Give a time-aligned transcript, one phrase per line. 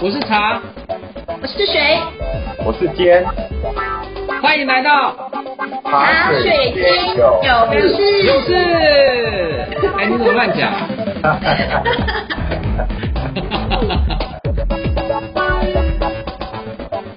[0.00, 0.62] 我是茶，
[1.26, 1.98] 我是水，
[2.64, 3.26] 我是尖，
[4.40, 5.28] 欢迎来到
[5.84, 8.22] 茶水间有事。
[8.24, 8.54] 有事。
[9.98, 10.72] 哎，你怎么乱讲？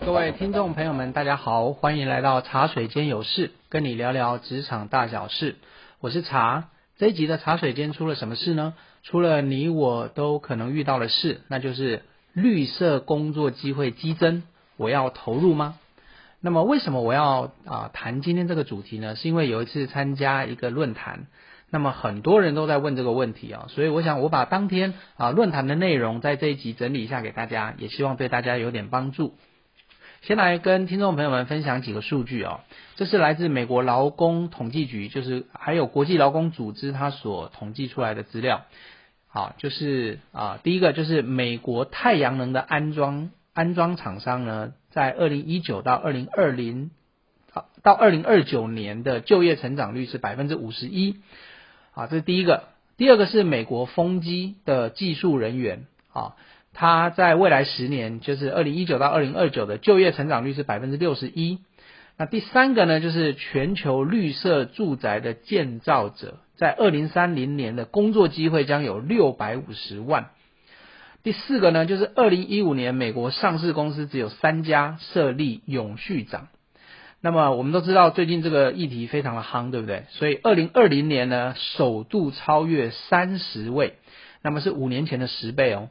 [0.04, 5.58] 各位听众朋友们，大家好，欢迎来到茶水间有事，跟你聊聊职场大小事。
[6.00, 6.70] 我是茶。
[6.98, 8.74] 这一集的茶水间出了什么事呢？
[9.04, 12.04] 出了你我都可能遇到的事，那就是
[12.34, 14.44] 绿色工作机会激增，
[14.78, 15.78] 我要投入吗？
[16.40, 19.16] 那么为什么我要啊谈今天这个主题呢？
[19.16, 21.28] 是因为有一次参加一个论坛，
[21.70, 29.36] 那么很多人都在问这个问题啊，所以我想我把当天啊论坛的内容在这一集整理一下给大家，也希望对大家有点帮助。
[30.24, 32.62] 先来跟听众朋友们分享几个数据啊，
[32.96, 38.62] 这是来自美国劳工统计局，就是还有国际劳工组织它所统计出来的资料。
[39.34, 46.92] 好，就是啊，第一个就是美国太阳能的安装安装厂商呢，在二零一九到二零二零
[47.82, 51.16] 到二零二九年的就业成长率是百分之五十一。
[51.94, 52.64] 啊，这是第一个。
[52.98, 56.36] 第二个是美国风机的技术人员啊。
[56.74, 61.60] 他在未来十年，就是二零一九到二零二九的就业成长率是百分之六十一。
[62.18, 70.30] 那第三个呢，就是全球绿色住宅的建造者，在二零三零年的工作机会将有六百五十万。
[71.24, 76.50] 第四个呢，就是二零一五年美国上市公司只有三家设立永续长。
[77.20, 80.04] 那么我们都知道最近这个议题非常的夯，对不对？
[80.10, 83.96] 所以二零二零年呢，首度超越三十位，
[84.44, 85.90] 那么是五年前的十倍哦。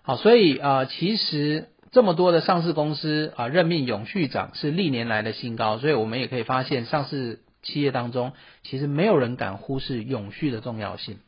[0.00, 11.18] 好，所以啊，其实这么多的上市公司啊，任命永续长是历年来的新高，所以我们也可以发现，上市企业当中，其实没有人敢忽视永续的重要性。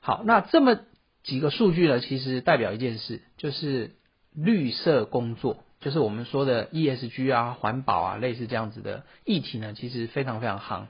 [0.00, 0.78] 好，那这么
[1.22, 3.90] 几个数据呢，其实代表一件事，就是
[4.34, 10.86] 绿色工作，就是我们说的 ESG 啊、环保啊，类似这样子的议题呢，其实非常非常夯。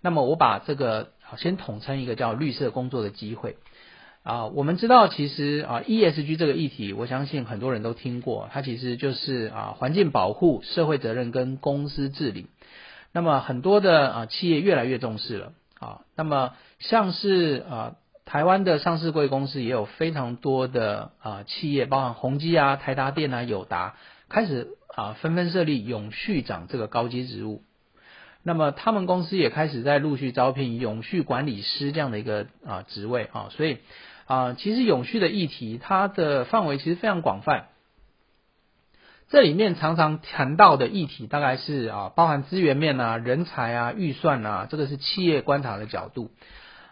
[0.00, 3.56] 那么我把这个先统称一个叫绿色工作的机会。
[4.24, 12.46] 啊，我们知道其实啊，ESG 这个议题，我相信很多人都听过，它其实就是啊，环境保护、社会责任跟公司治理。
[13.12, 16.00] 那么很多的啊企业越来越重视了啊。
[16.16, 23.96] 那么像是啊台湾的上市贵公司也有非常多的啊企业，包含宏基啊、台达电啊、友达，
[24.28, 27.62] 开始啊纷纷设立永续长这个高级职务。
[28.42, 33.78] 那么他们公司也开始在陆续招聘永续管理师这样的一个啊职位啊，所以。
[34.28, 37.68] 啊，其实永续的议题，它的范围其实非常广泛。
[39.28, 46.30] 这里面常常谈到的议题，大概是啊，包含资源面啊、人才啊、预算啊，这个是企业观察的角度。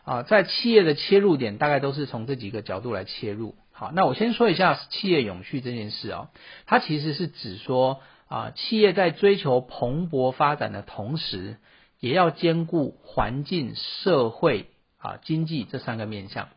[0.04, 3.56] 啊，在企业的切入点，大概都是从这几个角度来切入。
[3.72, 6.28] 好，那我先说一下企业永续这件事啊，
[6.66, 11.56] 它其实是指说啊，企业在追求蓬勃发展的同时，
[11.98, 16.48] 也要兼顾环境、社会啊、经济这三个面向。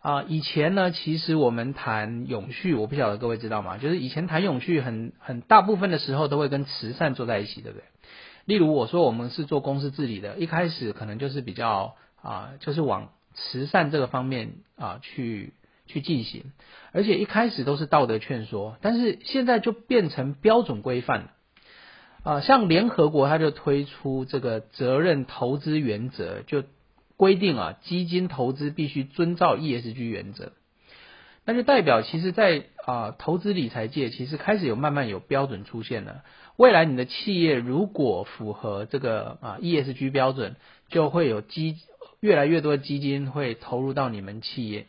[0.00, 3.76] 啊，以前呢，其实我们谈永续，我不晓得各位知道吗？
[3.76, 7.84] 就是以前谈永续，很很大部分的时候都会跟慈善做在一起，对不对？
[8.46, 15.52] 例如我说我们是做公司治理的，一开始可能就是比较啊，就是往慈善这个方面啊去
[15.86, 16.52] 去进行，
[16.92, 21.30] 而且一开始都是道德劝说，但是现在就变成标准规范了。
[22.22, 26.64] 啊，像联合国它就推出这个责任投资原则，就。
[27.20, 30.52] 规定啊，基金投资必须遵照 ESG 原则，
[31.44, 36.24] 那就代表其实，在啊投资理财界，其实开始有慢慢有标准出现了。
[36.56, 40.56] 未来你的企业如果符合这个啊 ESG 标准，
[40.88, 41.76] 就会有基
[42.20, 44.86] 越来越多的基金会投入到你们企业，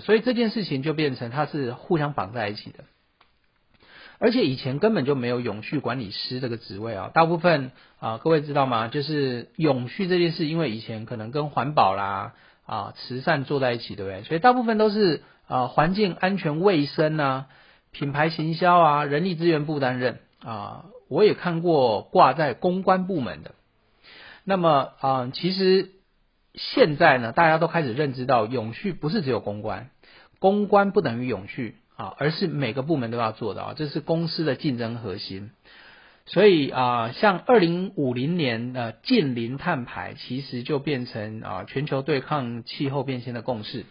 [0.00, 2.82] 所以这件事情就变成它是互相绑在一起的。
[4.20, 7.70] 而且以前根本就没有永续管理师这个职位啊，大部分
[8.00, 8.88] 啊，各位知道吗？
[8.88, 12.34] 就是永续这件事，因为以前可能跟环保啦
[12.66, 14.22] 啊、慈善做在一起，对不对？
[14.24, 17.46] 所以大部分都是啊环境安全卫生啊、
[17.92, 20.86] 品牌行销啊、人力资源部担任啊。
[21.08, 23.54] 我也看过挂在公关部门的。
[24.44, 25.92] 那么啊，其实
[26.54, 29.90] 现在呢，大家都开始认知到，永续不是只有公关，
[30.38, 31.76] 公关不等于永续。
[31.98, 35.50] 啊，而是每个部门都要做的啊，这是公司的竞争核心。
[36.26, 43.84] 所以啊，像二零五零年的近零碳排，其实就变成啊全球对抗气候变迁的共识。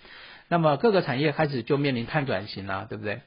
[0.48, 3.20] 那么各个产业开始就面临碳转型啦，对不对？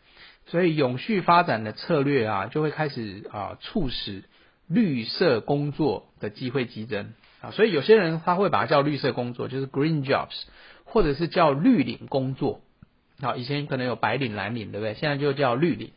[0.47, 4.25] 所以永续发展的策略啊，就会开始啊促使
[4.67, 7.13] 绿色工作的机会激增
[7.43, 7.51] 啊。
[7.51, 10.45] 所以有些人他会把它叫绿色工作，就是 green jobs，
[10.85, 12.63] 或者是叫绿领工作。
[13.21, 14.95] 好，以前可能有白领、蓝领，对不对？
[14.95, 15.93] 现在就叫绿领。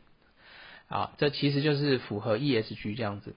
[0.88, 3.36] 啊，这其实就是符合 ESG 这样子。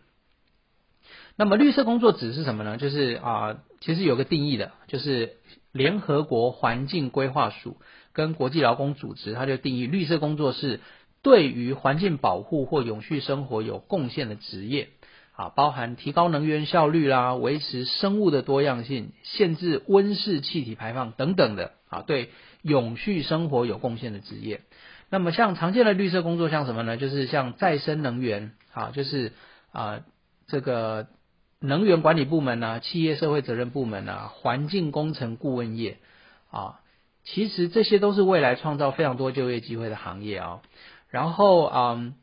[1.36, 2.76] 那么绿色工作指是什么呢？
[2.76, 5.36] 就是啊，其实有个定义的，就是
[5.72, 7.76] 联合国环境规划署
[8.12, 10.80] 跟国际劳工组织，它就定义绿色工作是
[11.22, 14.88] 对于环境保护或永续生活有贡献的职业。
[15.36, 22.30] 啊，包含提高能源效率啦，维持生物的多样性，限制温室气体排放等等的啊，对
[22.62, 24.62] 永续生活有贡献的职业。
[25.10, 26.96] 那么像常见的绿色工作像什么呢？
[26.96, 29.32] 就是像再生能源啊，就是
[29.72, 30.00] 啊
[30.46, 31.06] 这个
[31.60, 35.98] 能源管理部门啊，企业社会责任部门啊，环境工程顾问业
[36.50, 36.80] 啊，
[37.24, 40.62] 其实这些都是未来创造非常多就业机会的行业啊。
[41.10, 42.14] 然后嗯。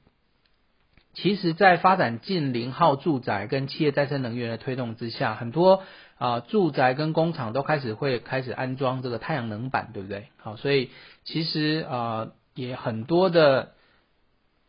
[1.13, 5.83] 其实，在发展近零号住宅跟企业再生能源的推动之下，很多
[6.17, 10.29] 啊住宅跟工厂都开始会开始安装这个太阳能板，对不对？
[10.37, 10.89] 好，所以
[11.23, 13.73] 其实啊也很多的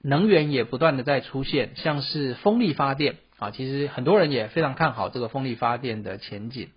[0.03, 6.69] 能源也不断的在出现，像是风力发电啊，其实很多人也非常看好这个风力发电的前景。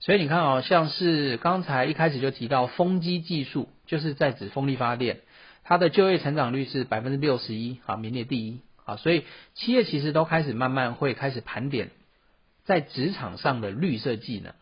[0.00, 5.20] 所以你看哦，像是刚才一开始就提到风机技术，就是在指风力发电，
[5.62, 8.60] 它的就业成长率是百分之六十一啊，名列第一。
[8.84, 11.90] 啊，所以企业其实都开始慢慢会开始盘点
[12.64, 14.52] 在职场上的绿色技能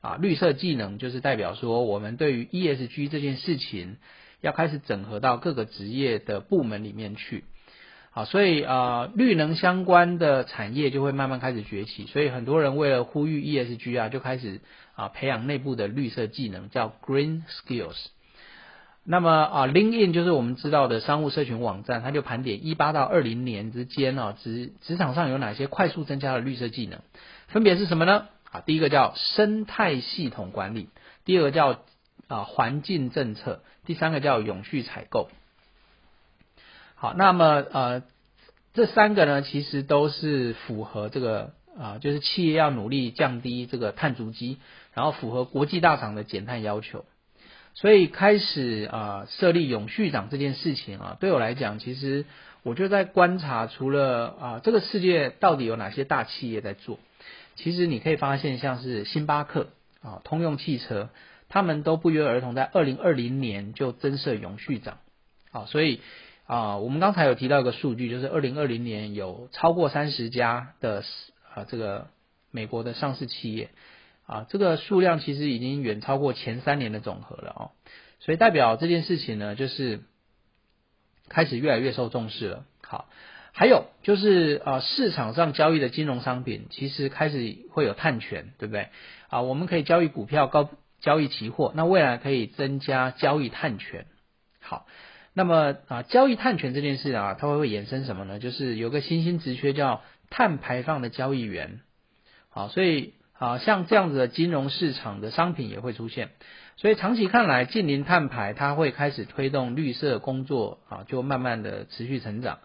[0.00, 3.96] 啊，绿色技能就是代表说我们对于 ESG 这件事情
[4.40, 7.44] 要开始整合到各个职业的部门里面去。
[8.10, 14.60] 好，所以啊，绿能相关的产业就会慢慢开始崛起，所以很多人为了呼吁 ESG 啊，就开始
[14.94, 17.96] 啊培养内部的绿色技能，叫 Green Skills。
[19.06, 27.00] 那么啊，Link In 就是我们知道的商务社群网站，它就盘点一八到二零年之间啊，职职场上有哪些快速增加的绿色技能，
[27.48, 28.28] 分别是什么呢？
[28.50, 30.88] 啊，第一个叫生态系统管理，
[31.26, 31.80] 第二个叫
[32.28, 35.28] 啊环境政策，第三个叫永续采购。
[36.94, 38.02] 好，那么呃
[38.72, 44.56] 这三个呢，其实都是符合这个啊，就是企业要努力降低这个碳足迹，
[44.94, 47.04] 然后符合国际大厂的减碳要求。
[47.74, 52.24] 所以开始啊设立永续长这件事情啊，对我来讲，其实
[52.62, 57.00] 我就在观察，除了啊这个世界到底有哪些大企业在做，
[57.56, 59.70] 其实你可以发现，像是星巴克
[60.02, 61.10] 啊、通用汽车，
[61.48, 64.98] 他们都不约而同在二零二零年就增设永续长。
[65.50, 66.00] 啊，所以
[66.46, 71.02] 啊我们刚才有提到一个数据，就是二零二零年有超过三十家的
[71.52, 72.06] 啊这个
[72.52, 73.70] 美国的上市企业。
[74.26, 77.62] 啊，这个数量其实已经远超过前三年的总和了哦，
[78.20, 80.00] 所以代表这件事情呢，就是
[81.28, 82.64] 开始越来越受重视了。
[82.82, 83.10] 好，
[83.52, 88.88] 还有就是啊，市场上交易的金融商品其实开始会有碳权，对不对？
[89.28, 94.06] 啊，我们可以交易股票、高交易期货，那未来可以增加交易碳权。
[94.60, 94.86] 好，
[95.34, 98.38] 那么啊，交易碳权这件事啊，它会会衍生什么呢？
[98.38, 100.00] 就是有个新兴职缺叫
[100.30, 101.80] 碳排放的交易员。
[102.48, 103.12] 好，所以。
[103.44, 106.30] 啊，像这样子的金融市场的商品也会出现，
[106.76, 112.60] 所以长期看来，近邻碳排它会开始推动绿色工作啊，就慢慢的持续成长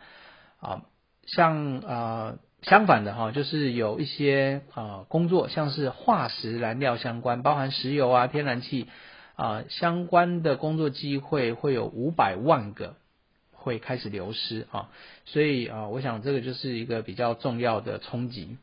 [0.62, 0.84] 啊。
[1.26, 8.88] 像啊相反的哈，就是有一些啊工作，像是化石燃料相关，包含石油啊、天然气
[9.36, 12.96] 啊相关的工作机会，会有五百万个
[13.52, 14.90] 会开始流失啊。
[15.26, 18.58] 所以啊，我想这个就是一个比较重要的冲击。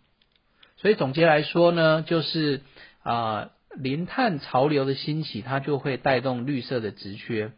[0.76, 2.60] 所以总结来说呢，就是
[3.02, 7.52] 啊零碳潮流的兴起，它就会带动绿色的职缺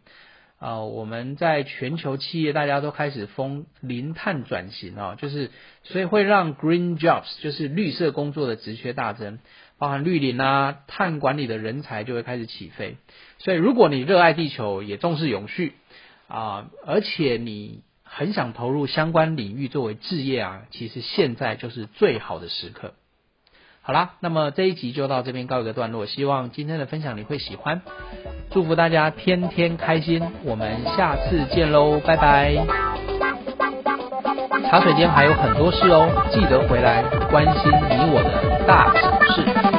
[0.59, 0.81] 啊。
[0.83, 5.51] 我们在全球企业大家都开始封零碳转型啊，就是
[5.83, 9.39] 所以会让 green jobs 就是绿色工作的职缺大增，
[9.79, 12.97] 包含绿林啊、碳管理的人才就会开始起飞。
[13.39, 15.75] 所以如果你热爱地球，也重视永续
[16.29, 22.95] 啊，而且你很想投入相关领域作为置业啊，其实现在就是最好的时刻。
[23.89, 27.81] 好啦，那么这一集就到这边告一个段落，希望今天的分享你会喜欢，
[28.51, 32.55] 祝福大家天天开心，我们下次见喽，拜拜。
[34.69, 39.78] 茶水间还有很多事哦，记得回来关心你我的大小事。